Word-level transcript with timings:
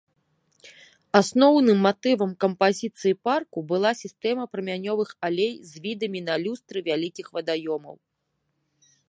Асноўным 1.19 1.77
матывам 1.87 2.31
кампазіцыі 2.45 3.19
парку 3.29 3.63
была 3.73 3.91
сістэма 4.01 4.43
прамянёвых 4.55 5.09
алей 5.31 5.53
з 5.69 5.85
відамі 5.85 6.19
на 6.33 6.41
люстры 6.47 6.79
вялікіх 6.91 7.27
вадаёмаў. 7.39 7.95